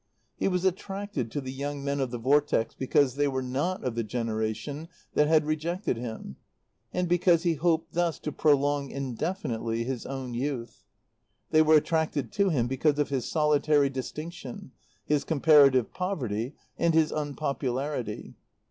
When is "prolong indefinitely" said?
8.31-9.83